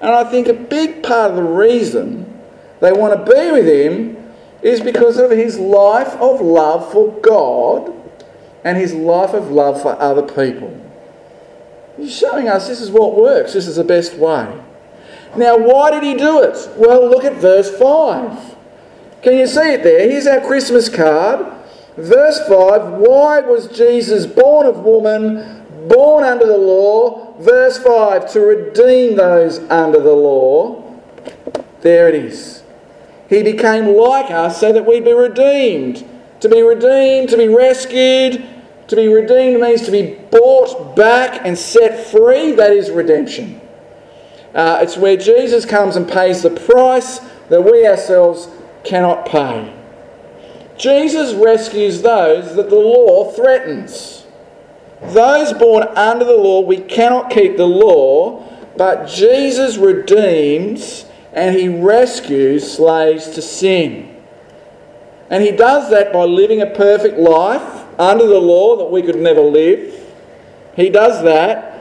And 0.00 0.10
I 0.10 0.24
think 0.24 0.48
a 0.48 0.54
big 0.54 1.02
part 1.02 1.30
of 1.30 1.36
the 1.36 1.42
reason 1.42 2.40
they 2.80 2.92
want 2.92 3.24
to 3.24 3.32
be 3.32 3.50
with 3.52 3.66
him 3.66 4.16
is 4.60 4.80
because 4.80 5.16
of 5.16 5.30
his 5.30 5.58
life 5.58 6.14
of 6.14 6.40
love 6.40 6.92
for 6.92 7.12
God 7.20 7.92
and 8.64 8.76
his 8.76 8.92
life 8.94 9.32
of 9.32 9.50
love 9.50 9.80
for 9.80 9.98
other 10.00 10.22
people. 10.22 10.78
He's 11.96 12.16
showing 12.16 12.48
us 12.48 12.68
this 12.68 12.80
is 12.80 12.90
what 12.90 13.16
works, 13.16 13.52
this 13.52 13.66
is 13.66 13.76
the 13.76 13.84
best 13.84 14.14
way. 14.14 14.60
Now, 15.36 15.56
why 15.56 15.90
did 15.90 16.02
he 16.02 16.14
do 16.14 16.42
it? 16.42 16.68
Well, 16.76 17.08
look 17.08 17.24
at 17.24 17.34
verse 17.34 17.70
5. 17.70 18.56
Can 19.22 19.38
you 19.38 19.46
see 19.46 19.72
it 19.72 19.82
there? 19.82 20.10
Here's 20.10 20.26
our 20.26 20.40
Christmas 20.40 20.88
card. 20.88 21.46
Verse 21.96 22.38
5 22.40 22.48
Why 22.98 23.40
was 23.40 23.68
Jesus 23.68 24.26
born 24.26 24.66
of 24.66 24.80
woman, 24.80 25.64
born 25.88 26.24
under 26.24 26.46
the 26.46 26.58
law? 26.58 27.34
Verse 27.38 27.78
5 27.78 28.32
To 28.32 28.40
redeem 28.40 29.16
those 29.16 29.58
under 29.70 30.00
the 30.00 30.12
law. 30.12 30.82
There 31.82 32.08
it 32.08 32.14
is. 32.14 32.62
He 33.28 33.42
became 33.42 33.96
like 33.96 34.30
us 34.30 34.60
so 34.60 34.72
that 34.72 34.86
we'd 34.86 35.04
be 35.04 35.12
redeemed. 35.12 36.06
To 36.40 36.48
be 36.48 36.60
redeemed, 36.60 37.30
to 37.30 37.36
be 37.36 37.48
rescued, 37.48 38.44
to 38.92 38.96
be 38.96 39.08
redeemed 39.08 39.58
means 39.62 39.80
to 39.86 39.90
be 39.90 40.16
bought 40.30 40.94
back 40.94 41.46
and 41.46 41.56
set 41.56 42.06
free. 42.08 42.52
That 42.52 42.72
is 42.72 42.90
redemption. 42.90 43.58
Uh, 44.54 44.80
it's 44.82 44.98
where 44.98 45.16
Jesus 45.16 45.64
comes 45.64 45.96
and 45.96 46.06
pays 46.06 46.42
the 46.42 46.50
price 46.50 47.20
that 47.48 47.62
we 47.62 47.86
ourselves 47.86 48.50
cannot 48.84 49.24
pay. 49.24 49.74
Jesus 50.76 51.32
rescues 51.32 52.02
those 52.02 52.54
that 52.54 52.68
the 52.68 52.76
law 52.76 53.30
threatens. 53.32 54.26
Those 55.04 55.54
born 55.54 55.84
under 55.96 56.26
the 56.26 56.36
law, 56.36 56.60
we 56.60 56.76
cannot 56.76 57.30
keep 57.30 57.56
the 57.56 57.66
law, 57.66 58.46
but 58.76 59.06
Jesus 59.06 59.78
redeems 59.78 61.06
and 61.32 61.56
he 61.56 61.68
rescues 61.68 62.70
slaves 62.70 63.30
to 63.30 63.40
sin. 63.40 64.22
And 65.30 65.42
he 65.42 65.52
does 65.52 65.88
that 65.88 66.12
by 66.12 66.24
living 66.24 66.60
a 66.60 66.66
perfect 66.66 67.16
life 67.16 67.81
under 67.98 68.26
the 68.26 68.38
law 68.38 68.76
that 68.76 68.90
we 68.90 69.02
could 69.02 69.16
never 69.16 69.40
live. 69.40 69.94
He 70.76 70.88
does 70.88 71.22
that. 71.24 71.72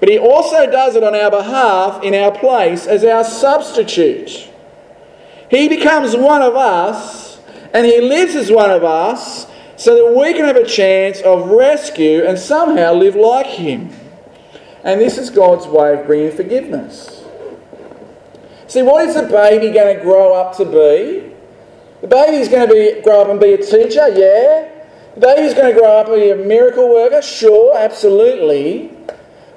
But 0.00 0.08
he 0.08 0.18
also 0.18 0.70
does 0.70 0.94
it 0.94 1.02
on 1.02 1.14
our 1.14 1.30
behalf 1.30 2.02
in 2.04 2.14
our 2.14 2.30
place 2.30 2.86
as 2.86 3.04
our 3.04 3.24
substitute. 3.24 4.48
He 5.50 5.68
becomes 5.68 6.14
one 6.14 6.42
of 6.42 6.54
us 6.54 7.40
and 7.74 7.84
he 7.84 8.00
lives 8.00 8.34
as 8.34 8.50
one 8.50 8.70
of 8.70 8.84
us 8.84 9.46
so 9.76 9.94
that 9.96 10.20
we 10.20 10.34
can 10.34 10.44
have 10.44 10.56
a 10.56 10.66
chance 10.66 11.20
of 11.20 11.50
rescue 11.50 12.24
and 12.24 12.38
somehow 12.38 12.92
live 12.92 13.16
like 13.16 13.46
him. 13.46 13.90
And 14.84 15.00
this 15.00 15.18
is 15.18 15.30
God's 15.30 15.66
way 15.66 15.98
of 15.98 16.06
bringing 16.06 16.30
forgiveness. 16.32 17.24
See, 18.68 18.82
what 18.82 19.08
is 19.08 19.14
the 19.14 19.22
baby 19.22 19.72
going 19.72 19.96
to 19.96 20.02
grow 20.02 20.34
up 20.34 20.56
to 20.58 20.64
be? 20.64 21.32
The 22.00 22.06
baby's 22.06 22.48
going 22.48 22.68
to 22.68 22.72
be, 22.72 23.00
grow 23.02 23.22
up 23.22 23.28
and 23.28 23.40
be 23.40 23.54
a 23.54 23.58
teacher, 23.58 24.08
yeah. 24.10 24.77
Baby's 25.14 25.54
going 25.54 25.74
to 25.74 25.78
grow 25.78 25.98
up 25.98 26.08
and 26.08 26.16
be 26.16 26.30
a 26.30 26.36
miracle 26.36 26.88
worker, 26.88 27.22
sure, 27.22 27.76
absolutely. 27.76 28.92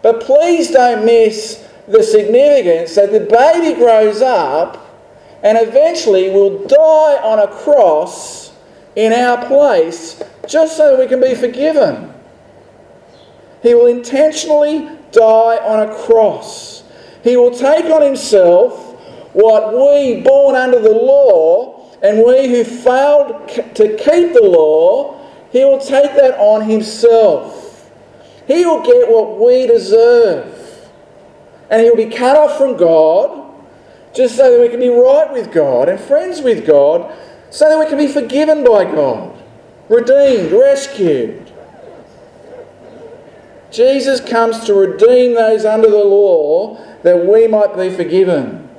But 0.02 0.22
please 0.22 0.72
don't 0.72 1.06
miss 1.06 1.68
the 1.88 2.02
significance 2.04 2.96
that 2.96 3.12
the 3.12 3.20
baby 3.20 3.76
grows 3.76 4.22
up 4.22 4.88
and 5.44 5.58
eventually 5.58 6.30
will 6.30 6.66
die 6.68 7.20
on 7.22 7.40
a 7.40 7.48
cross 7.48 8.54
in 8.96 9.14
our 9.14 9.46
place 9.48 10.22
just 10.48 10.78
so 10.78 11.00
we 11.00 11.08
can 11.08 11.22
be 11.22 11.36
forgiven. 11.36 12.14
He 13.62 13.74
will 13.74 13.88
intentionally 13.88 14.90
die 15.12 15.58
on 15.58 15.88
a 15.88 15.96
cross. 16.06 16.84
He 17.24 17.38
will 17.38 17.52
take 17.52 17.86
on 17.86 18.02
himself 18.02 18.92
what 19.34 19.74
we, 19.74 20.22
born 20.22 20.56
under 20.56 20.80
the 20.80 20.90
law, 20.90 21.90
and 22.02 22.24
we 22.26 22.50
who 22.50 22.64
failed 22.64 23.48
to 23.76 23.98
keep 23.98 24.34
the 24.34 24.44
law, 24.44 25.21
he 25.52 25.64
will 25.66 25.80
take 25.80 26.16
that 26.16 26.36
on 26.38 26.70
himself. 26.70 27.90
He 28.48 28.66
will 28.66 28.84
get 28.84 29.10
what 29.10 29.40
we 29.40 29.68
deserve. 29.68 30.90
And 31.70 31.82
he'll 31.82 31.96
be 31.96 32.06
cut 32.06 32.36
off 32.36 32.58
from 32.58 32.78
God 32.78 33.42
just 34.14 34.36
so 34.36 34.52
that 34.52 34.62
we 34.62 34.70
can 34.70 34.80
be 34.80 34.90
right 34.90 35.32
with 35.32 35.54
God 35.54 35.88
and 35.88 36.00
friends 36.00 36.42
with 36.42 36.66
God, 36.68 37.16
so 37.50 37.70
that 37.70 37.80
we 37.80 37.86
can 37.86 37.98
be 37.98 38.12
forgiven 38.12 38.64
by 38.64 38.84
God, 38.84 39.38
redeemed, 39.90 40.52
rescued. 40.52 41.52
Jesus 43.72 44.20
comes 44.20 44.66
to 44.66 44.74
redeem 44.74 45.34
those 45.36 45.64
under 45.64 45.90
the 45.90 46.04
law 46.04 46.76
that 47.04 47.26
we 47.26 47.48
might 47.48 47.76
be 47.78 47.90
forgiven. 47.90 48.70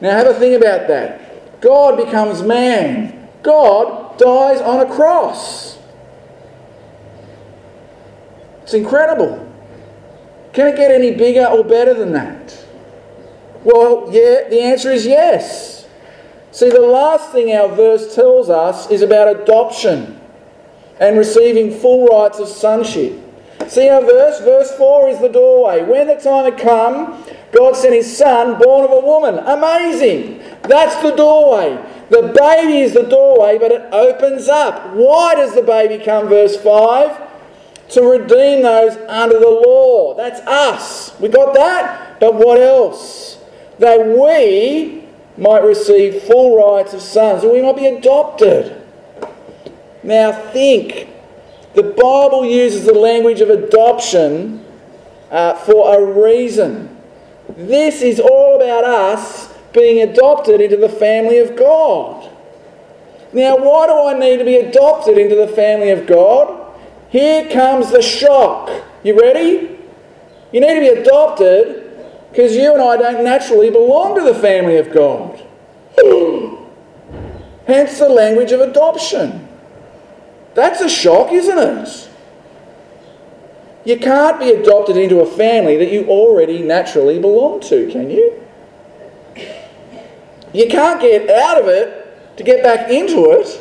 Now, 0.00 0.16
have 0.16 0.26
a 0.26 0.34
think 0.34 0.60
about 0.60 0.88
that. 0.88 1.60
God 1.60 2.04
becomes 2.04 2.42
man, 2.42 3.19
God 3.42 4.18
dies 4.18 4.60
on 4.60 4.86
a 4.86 4.94
cross. 4.94 5.78
It's 8.62 8.74
incredible. 8.74 9.46
Can 10.52 10.68
it 10.68 10.76
get 10.76 10.90
any 10.90 11.12
bigger 11.12 11.46
or 11.46 11.64
better 11.64 11.94
than 11.94 12.12
that? 12.12 12.64
Well, 13.64 14.08
yeah, 14.10 14.48
the 14.48 14.60
answer 14.60 14.90
is 14.90 15.06
yes. 15.06 15.86
See, 16.52 16.68
the 16.68 16.80
last 16.80 17.30
thing 17.32 17.54
our 17.54 17.68
verse 17.68 18.14
tells 18.14 18.50
us 18.50 18.90
is 18.90 19.02
about 19.02 19.42
adoption 19.42 20.20
and 20.98 21.16
receiving 21.16 21.70
full 21.70 22.06
rights 22.06 22.38
of 22.38 22.48
sonship. 22.48 23.18
See 23.68 23.88
our 23.88 24.00
verse? 24.00 24.40
Verse 24.40 24.74
4 24.76 25.10
is 25.10 25.20
the 25.20 25.28
doorway. 25.28 25.84
When 25.84 26.06
the 26.08 26.16
time 26.16 26.44
had 26.44 26.58
come, 26.58 27.24
God 27.52 27.76
sent 27.76 27.94
his 27.94 28.16
son, 28.16 28.58
born 28.60 28.84
of 28.84 28.90
a 28.90 29.00
woman. 29.00 29.38
Amazing! 29.38 30.40
That's 30.62 31.00
the 31.02 31.12
doorway. 31.12 31.78
The 32.10 32.34
baby 32.36 32.80
is 32.80 32.94
the 32.94 33.04
doorway, 33.04 33.19
but 33.58 33.72
it 33.72 33.88
opens 33.92 34.48
up. 34.48 34.94
Why 34.94 35.34
does 35.34 35.54
the 35.54 35.62
baby 35.62 36.02
come? 36.02 36.28
Verse 36.28 36.56
5 36.56 37.28
to 37.90 38.02
redeem 38.02 38.62
those 38.62 38.96
under 39.08 39.38
the 39.38 39.48
law. 39.48 40.14
That's 40.14 40.40
us. 40.46 41.18
We 41.20 41.28
got 41.28 41.54
that? 41.54 42.20
But 42.20 42.34
what 42.34 42.60
else? 42.60 43.38
That 43.78 44.06
we 44.06 45.04
might 45.36 45.62
receive 45.62 46.22
full 46.22 46.56
rights 46.56 46.94
of 46.94 47.00
sons, 47.00 47.42
that 47.42 47.52
we 47.52 47.62
might 47.62 47.76
be 47.76 47.86
adopted. 47.86 48.86
Now 50.02 50.32
think 50.32 51.08
the 51.74 51.82
Bible 51.82 52.44
uses 52.44 52.84
the 52.84 52.94
language 52.94 53.40
of 53.40 53.50
adoption 53.50 54.64
uh, 55.30 55.54
for 55.54 55.94
a 55.94 56.22
reason. 56.22 56.96
This 57.56 58.02
is 58.02 58.20
all 58.20 58.56
about 58.56 58.84
us 58.84 59.52
being 59.72 60.08
adopted 60.08 60.60
into 60.60 60.76
the 60.76 60.88
family 60.88 61.38
of 61.38 61.56
God. 61.56 62.29
Now, 63.32 63.56
why 63.56 63.86
do 63.86 64.06
I 64.06 64.18
need 64.18 64.38
to 64.38 64.44
be 64.44 64.56
adopted 64.56 65.16
into 65.16 65.36
the 65.36 65.48
family 65.48 65.90
of 65.90 66.06
God? 66.06 66.74
Here 67.10 67.48
comes 67.50 67.90
the 67.90 68.02
shock. 68.02 68.70
You 69.04 69.20
ready? 69.20 69.78
You 70.52 70.60
need 70.60 70.74
to 70.74 70.80
be 70.80 71.00
adopted 71.00 71.80
because 72.30 72.56
you 72.56 72.72
and 72.72 72.82
I 72.82 72.96
don't 72.96 73.24
naturally 73.24 73.70
belong 73.70 74.16
to 74.16 74.22
the 74.22 74.34
family 74.34 74.76
of 74.78 74.92
God. 74.92 75.36
Hence 77.66 77.98
the 77.98 78.08
language 78.08 78.50
of 78.52 78.60
adoption. 78.60 79.48
That's 80.54 80.80
a 80.80 80.88
shock, 80.88 81.32
isn't 81.32 81.58
it? 81.58 82.08
You 83.84 83.98
can't 83.98 84.38
be 84.38 84.50
adopted 84.50 84.96
into 84.96 85.20
a 85.20 85.26
family 85.26 85.76
that 85.76 85.90
you 85.90 86.06
already 86.06 86.62
naturally 86.62 87.18
belong 87.18 87.60
to, 87.62 87.90
can 87.90 88.10
you? 88.10 88.42
You 90.52 90.66
can't 90.68 91.00
get 91.00 91.30
out 91.30 91.60
of 91.60 91.68
it 91.68 91.99
to 92.40 92.44
get 92.44 92.62
back 92.62 92.88
into 92.90 93.32
it. 93.32 93.60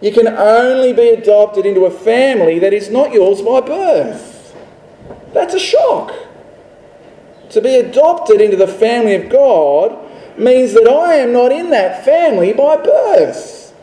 You 0.00 0.10
can 0.10 0.26
only 0.26 0.94
be 0.94 1.10
adopted 1.10 1.66
into 1.66 1.84
a 1.84 1.90
family 1.90 2.58
that 2.60 2.72
is 2.72 2.88
not 2.88 3.12
yours 3.12 3.42
by 3.42 3.60
birth. 3.60 4.56
That's 5.34 5.52
a 5.52 5.58
shock. 5.58 6.14
To 7.50 7.60
be 7.60 7.74
adopted 7.74 8.40
into 8.40 8.56
the 8.56 8.66
family 8.66 9.16
of 9.16 9.28
God 9.28 9.98
means 10.38 10.72
that 10.72 10.88
I 10.88 11.16
am 11.16 11.34
not 11.34 11.52
in 11.52 11.68
that 11.68 12.06
family 12.06 12.54
by 12.54 12.76
birth. 12.76 13.74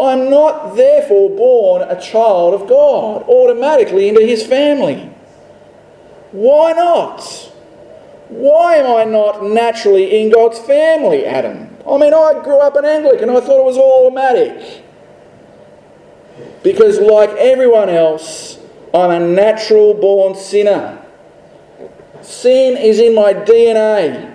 I'm 0.00 0.30
not 0.30 0.76
therefore 0.76 1.30
born 1.30 1.82
a 1.82 2.00
child 2.00 2.54
of 2.54 2.68
God 2.68 3.24
automatically 3.24 4.08
into 4.08 4.24
his 4.24 4.46
family. 4.46 5.10
Why 6.30 6.74
not? 6.74 7.22
Why 8.28 8.76
am 8.76 8.86
I 8.86 9.02
not 9.02 9.42
naturally 9.42 10.22
in 10.22 10.30
God's 10.30 10.60
family, 10.60 11.26
Adam? 11.26 11.65
I 11.88 11.98
mean, 11.98 12.12
I 12.12 12.40
grew 12.42 12.58
up 12.58 12.74
an 12.76 12.84
Anglican, 12.84 13.30
I 13.30 13.40
thought 13.40 13.60
it 13.60 13.64
was 13.64 13.76
all 13.76 14.06
automatic. 14.06 14.82
Because, 16.62 16.98
like 16.98 17.30
everyone 17.30 17.88
else, 17.88 18.58
I'm 18.92 19.10
a 19.10 19.20
natural 19.20 19.94
born 19.94 20.34
sinner. 20.34 21.00
Sin 22.22 22.76
is 22.76 22.98
in 22.98 23.14
my 23.14 23.32
DNA. 23.32 24.32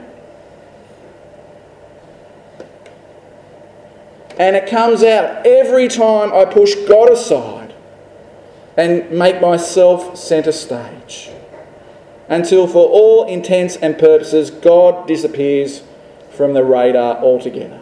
And 4.39 4.55
it 4.55 4.69
comes 4.69 5.03
out 5.03 5.45
every 5.45 5.89
time 5.89 6.33
I 6.33 6.45
push 6.45 6.73
God 6.87 7.11
aside 7.11 7.73
and 8.77 9.11
make 9.11 9.41
myself 9.41 10.17
centre 10.17 10.53
stage. 10.53 11.29
Until, 12.29 12.65
for 12.65 12.87
all 12.87 13.27
intents 13.27 13.75
and 13.75 13.97
purposes, 13.97 14.49
God 14.49 15.05
disappears 15.05 15.83
from 16.31 16.53
the 16.53 16.63
radar 16.63 17.17
altogether. 17.17 17.81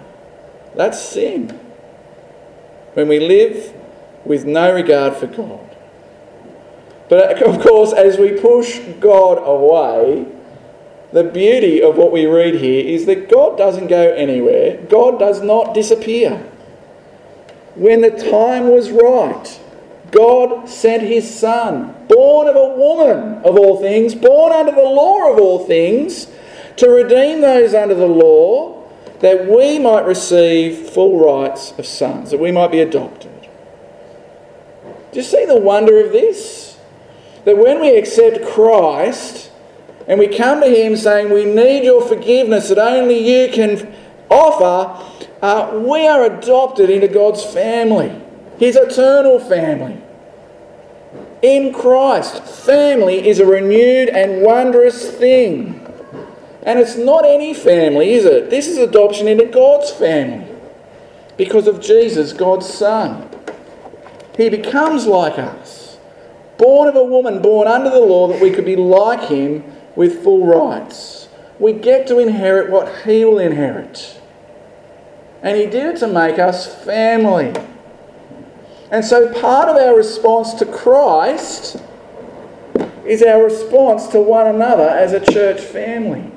That's 0.75 0.99
sin. 1.01 1.49
When 2.93 3.07
we 3.07 3.19
live 3.19 3.73
with 4.25 4.45
no 4.45 4.73
regard 4.73 5.15
for 5.15 5.27
God. 5.27 5.69
But 7.09 7.41
uh, 7.41 7.45
of 7.45 7.61
course, 7.61 7.93
as 7.93 8.17
we 8.17 8.39
push 8.39 8.79
God 8.99 9.37
away, 9.37 10.27
the 11.11 11.23
beauty 11.23 11.81
of 11.81 11.97
what 11.97 12.11
we 12.11 12.25
read 12.27 12.55
here 12.55 12.85
is 12.85 13.05
that 13.07 13.29
God 13.29 13.57
doesn't 13.57 13.87
go 13.87 14.13
anywhere, 14.13 14.77
God 14.89 15.17
does 15.17 15.41
not 15.41 15.73
disappear. 15.73 16.37
When 17.75 18.01
the 18.01 18.11
time 18.11 18.67
was 18.67 18.91
right, 18.91 19.59
God 20.11 20.69
sent 20.69 21.03
his 21.03 21.33
Son, 21.33 21.95
born 22.07 22.47
of 22.47 22.55
a 22.55 22.75
woman 22.75 23.43
of 23.43 23.57
all 23.57 23.79
things, 23.79 24.15
born 24.15 24.51
under 24.51 24.71
the 24.71 24.81
law 24.81 25.31
of 25.31 25.39
all 25.39 25.65
things, 25.65 26.27
to 26.79 26.89
redeem 26.89 27.41
those 27.41 27.73
under 27.73 27.95
the 27.95 28.07
law, 28.07 28.89
that 29.19 29.47
we 29.47 29.79
might 29.79 30.05
receive 30.05 30.89
full 30.89 31.19
rights 31.19 31.73
of 31.77 31.85
sons, 31.85 32.31
that 32.31 32.39
we 32.39 32.51
might 32.51 32.71
be 32.71 32.79
adopted. 32.79 33.31
Do 35.11 35.19
you 35.19 35.23
see 35.23 35.45
the 35.45 35.59
wonder 35.59 36.03
of 36.05 36.13
this? 36.13 36.77
That 37.43 37.57
when 37.57 37.81
we 37.81 37.97
accept 37.97 38.45
Christ, 38.45 39.51
and 40.07 40.19
we 40.19 40.27
come 40.27 40.61
to 40.61 40.67
Him 40.67 40.95
saying, 40.95 41.31
We 41.31 41.45
need 41.45 41.83
your 41.83 42.01
forgiveness 42.07 42.69
that 42.69 42.79
only 42.79 43.19
you 43.19 43.51
can 43.51 43.93
offer, 44.29 45.27
uh, 45.41 45.77
we 45.85 46.07
are 46.07 46.25
adopted 46.25 46.89
into 46.89 47.07
God's 47.09 47.43
family, 47.43 48.21
His 48.57 48.77
eternal 48.77 49.39
family. 49.39 50.01
In 51.41 51.73
Christ, 51.73 52.43
family 52.43 53.27
is 53.27 53.39
a 53.39 53.45
renewed 53.45 54.09
and 54.09 54.41
wondrous 54.41 55.11
thing. 55.11 55.78
And 56.63 56.77
it's 56.77 56.97
not 56.97 57.25
any 57.25 57.53
family, 57.53 58.11
is 58.11 58.25
it? 58.25 58.49
This 58.49 58.67
is 58.67 58.77
adoption 58.77 59.27
into 59.27 59.45
God's 59.45 59.91
family 59.91 60.47
because 61.37 61.67
of 61.67 61.79
Jesus, 61.79 62.33
God's 62.33 62.67
Son. 62.67 63.29
He 64.35 64.49
becomes 64.49 65.05
like 65.05 65.39
us, 65.39 65.97
born 66.57 66.89
of 66.89 66.95
a 66.95 67.03
woman, 67.03 67.41
born 67.41 67.67
under 67.67 67.89
the 67.89 67.99
law, 67.99 68.27
that 68.27 68.41
we 68.41 68.51
could 68.51 68.65
be 68.65 68.75
like 68.75 69.29
Him 69.29 69.63
with 69.95 70.23
full 70.23 70.45
rights. 70.45 71.29
We 71.59 71.73
get 71.73 72.07
to 72.07 72.19
inherit 72.19 72.69
what 72.69 73.03
He 73.03 73.23
will 73.23 73.39
inherit. 73.39 74.19
And 75.41 75.57
He 75.57 75.65
did 75.65 75.95
it 75.95 75.99
to 75.99 76.07
make 76.07 76.39
us 76.39 76.73
family. 76.83 77.53
And 78.91 79.05
so 79.05 79.31
part 79.39 79.69
of 79.69 79.77
our 79.77 79.95
response 79.95 80.53
to 80.55 80.65
Christ 80.65 81.77
is 83.05 83.23
our 83.23 83.43
response 83.43 84.07
to 84.07 84.19
one 84.19 84.47
another 84.47 84.89
as 84.89 85.13
a 85.13 85.19
church 85.31 85.61
family. 85.61 86.31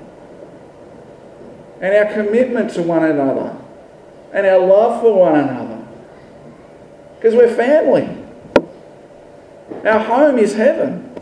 And 1.82 1.94
our 1.96 2.14
commitment 2.14 2.70
to 2.74 2.82
one 2.82 3.04
another. 3.04 3.56
And 4.32 4.46
our 4.46 4.60
love 4.60 5.02
for 5.02 5.18
one 5.18 5.38
another. 5.38 5.84
Because 7.16 7.34
we're 7.34 7.54
family. 7.54 8.08
Our 9.84 9.98
home 9.98 10.38
is 10.38 10.54
heaven. 10.54 11.12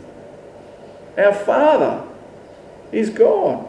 Our 1.17 1.33
Father 1.33 2.07
is 2.91 3.09
God. 3.09 3.67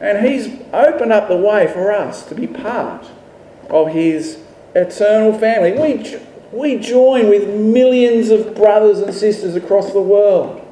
And 0.00 0.26
He's 0.26 0.48
opened 0.72 1.12
up 1.12 1.28
the 1.28 1.36
way 1.36 1.70
for 1.70 1.92
us 1.92 2.26
to 2.28 2.34
be 2.34 2.46
part 2.46 3.06
of 3.68 3.88
His 3.88 4.42
eternal 4.74 5.38
family. 5.38 5.72
We, 5.72 6.20
we 6.52 6.78
join 6.78 7.28
with 7.28 7.48
millions 7.48 8.30
of 8.30 8.54
brothers 8.54 9.00
and 9.00 9.12
sisters 9.12 9.56
across 9.56 9.92
the 9.92 10.00
world. 10.00 10.66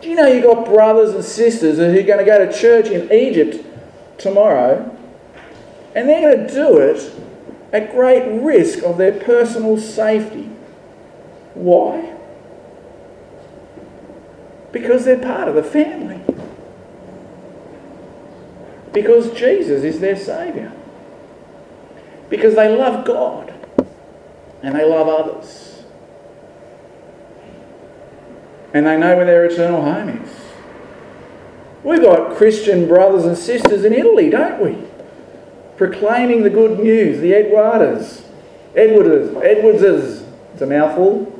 Do 0.00 0.08
you 0.08 0.14
know 0.14 0.28
you've 0.28 0.44
got 0.44 0.66
brothers 0.66 1.14
and 1.14 1.24
sisters 1.24 1.78
who 1.78 1.98
are 1.98 2.02
going 2.02 2.18
to 2.18 2.24
go 2.24 2.46
to 2.46 2.56
church 2.56 2.86
in 2.86 3.12
Egypt 3.12 3.66
tomorrow 4.20 4.96
and 5.94 6.08
they're 6.08 6.34
going 6.34 6.46
to 6.46 6.54
do 6.54 6.78
it 6.78 7.12
at 7.72 7.90
great 7.90 8.40
risk 8.42 8.84
of 8.84 8.98
their 8.98 9.12
personal 9.12 9.78
safety? 9.78 10.50
Why? 11.54 12.16
Because 14.72 15.04
they're 15.04 15.18
part 15.18 15.48
of 15.48 15.54
the 15.54 15.62
family. 15.62 16.20
Because 18.92 19.32
Jesus 19.32 19.82
is 19.82 20.00
their 20.00 20.16
Saviour. 20.16 20.72
Because 22.28 22.54
they 22.54 22.74
love 22.74 23.04
God 23.04 23.52
and 24.62 24.74
they 24.74 24.84
love 24.84 25.08
others. 25.08 25.82
And 28.72 28.86
they 28.86 28.96
know 28.96 29.16
where 29.16 29.26
their 29.26 29.44
eternal 29.46 29.82
home 29.82 30.08
is. 30.10 30.49
We've 31.82 32.02
got 32.02 32.36
Christian 32.36 32.86
brothers 32.86 33.24
and 33.24 33.36
sisters 33.36 33.84
in 33.84 33.92
Italy, 33.92 34.30
don't 34.30 34.62
we? 34.62 34.86
Proclaiming 35.76 36.42
the 36.42 36.50
good 36.50 36.78
news, 36.78 37.20
the 37.20 37.32
Edwardas. 37.32 38.26
Edwards, 38.76 39.34
Edwardses, 39.42 40.24
it's 40.52 40.62
a 40.62 40.66
mouthful. 40.66 41.36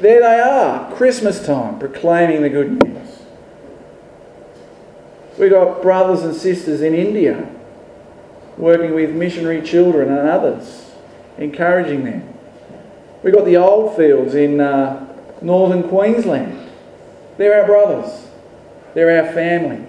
There 0.00 0.20
they 0.20 0.40
are, 0.40 0.92
Christmas 0.94 1.44
time, 1.44 1.78
proclaiming 1.78 2.42
the 2.42 2.50
good 2.50 2.82
news. 2.84 3.22
We've 5.38 5.50
got 5.50 5.82
brothers 5.82 6.22
and 6.22 6.34
sisters 6.34 6.82
in 6.82 6.94
India 6.94 7.48
working 8.56 8.94
with 8.94 9.10
missionary 9.10 9.62
children 9.62 10.08
and 10.08 10.28
others, 10.28 10.90
encouraging 11.38 12.04
them. 12.04 12.34
We've 13.22 13.34
got 13.34 13.44
the 13.44 13.56
old 13.56 13.96
fields 13.96 14.34
in 14.34 14.60
uh, 14.60 15.06
northern 15.42 15.88
Queensland. 15.88 16.70
They're 17.36 17.60
our 17.60 17.66
brothers, 17.66 18.25
they're 18.96 19.22
our 19.22 19.30
family. 19.34 19.84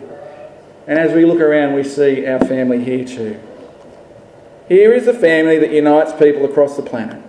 And 0.85 0.99
as 0.99 1.13
we 1.13 1.23
look 1.23 1.39
around, 1.39 1.75
we 1.75 1.83
see 1.85 2.27
our 2.27 2.39
family 2.39 2.83
here 2.83 3.05
too. 3.05 3.39
Here 4.67 4.91
is 4.91 5.07
a 5.07 5.13
family 5.13 5.57
that 5.59 5.71
unites 5.71 6.11
people 6.11 6.43
across 6.43 6.75
the 6.75 6.81
planet. 6.81 7.23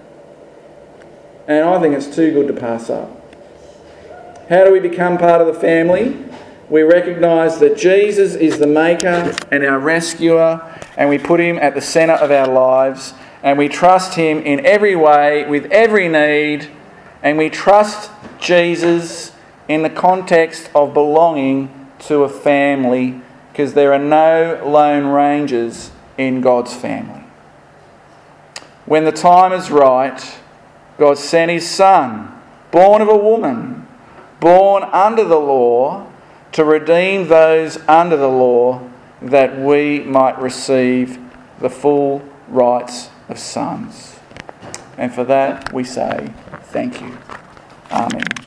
And 1.46 1.64
I 1.64 1.80
think 1.80 1.94
it's 1.94 2.12
too 2.12 2.32
good 2.32 2.48
to 2.48 2.52
pass 2.52 2.90
up. 2.90 3.08
How 4.48 4.64
do 4.64 4.72
we 4.72 4.80
become 4.80 5.18
part 5.18 5.40
of 5.40 5.46
the 5.46 5.54
family? 5.54 6.16
We 6.68 6.82
recognise 6.82 7.60
that 7.60 7.76
Jesus 7.76 8.34
is 8.34 8.58
the 8.58 8.66
maker 8.66 9.32
and 9.52 9.64
our 9.64 9.78
rescuer, 9.78 10.60
and 10.96 11.08
we 11.08 11.16
put 11.16 11.38
him 11.38 11.58
at 11.58 11.76
the 11.76 11.80
centre 11.80 12.14
of 12.14 12.32
our 12.32 12.48
lives, 12.48 13.14
and 13.44 13.56
we 13.56 13.68
trust 13.68 14.14
him 14.14 14.38
in 14.38 14.66
every 14.66 14.96
way, 14.96 15.48
with 15.48 15.66
every 15.70 16.08
need, 16.08 16.68
and 17.22 17.38
we 17.38 17.48
trust 17.48 18.10
Jesus 18.40 19.30
in 19.68 19.82
the 19.82 19.90
context 19.90 20.70
of 20.74 20.94
belonging 20.94 21.88
to 22.00 22.22
a 22.22 22.28
family, 22.28 23.20
because 23.52 23.74
there 23.74 23.92
are 23.92 23.98
no 23.98 24.62
lone 24.64 25.06
rangers 25.06 25.90
in 26.16 26.40
God's 26.40 26.74
family. 26.74 27.24
When 28.86 29.04
the 29.04 29.12
time 29.12 29.52
is 29.52 29.70
right, 29.70 30.38
God 30.96 31.18
sent 31.18 31.50
his 31.50 31.68
Son, 31.68 32.32
born 32.70 33.02
of 33.02 33.08
a 33.08 33.16
woman, 33.16 33.86
born 34.40 34.84
under 34.84 35.24
the 35.24 35.38
law 35.38 36.10
to 36.52 36.64
redeem 36.64 37.28
those 37.28 37.76
under 37.88 38.16
the 38.16 38.28
law 38.28 38.88
that 39.20 39.58
we 39.58 40.00
might 40.00 40.38
receive 40.40 41.18
the 41.60 41.68
full 41.68 42.22
rights 42.48 43.10
of 43.28 43.38
sons. 43.38 44.16
And 44.96 45.12
for 45.12 45.24
that 45.24 45.72
we 45.72 45.84
say 45.84 46.32
thank 46.64 47.00
you. 47.00 47.18
Amen. 47.90 48.38